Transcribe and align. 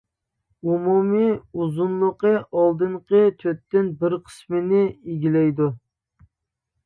ئومۇمىي 0.69 1.27
ئۇزۇنلۇقى 1.63 2.31
ئالدىنقى 2.61 3.21
تۆتتىن 3.43 3.91
بىر 3.99 4.15
قىسمىنى 4.29 4.81
ئىگىلەيدۇ. 4.87 5.69